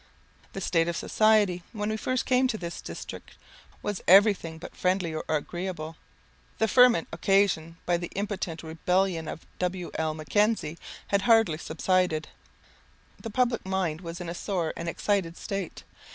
[0.53, 3.35] The state of society when we first came to this district,
[3.83, 5.95] was everything but friendly or agreeable.
[6.57, 10.15] The ferment occasioned by the impotent rebellion of W.L.
[10.15, 10.79] Mackenzie
[11.09, 12.29] had hardly subsided.
[13.19, 15.83] The public mind was in a sore and excited state.